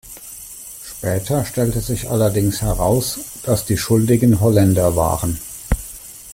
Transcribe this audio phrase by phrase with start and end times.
[0.83, 5.37] Später stellte sich allerdings heraus, dass die Schuldigen Holländer waren.